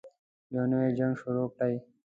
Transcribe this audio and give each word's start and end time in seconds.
يو 0.53 0.63
نـوی 0.69 0.89
جـنګ 0.97 1.13
شروع 1.19 1.47
كړئ. 1.55 1.75